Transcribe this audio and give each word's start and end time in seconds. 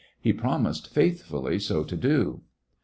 He 0.19 0.33
promised 0.33 0.91
faithfully 0.91 1.59
so 1.59 1.83
to 1.83 1.95
do. 1.95 2.41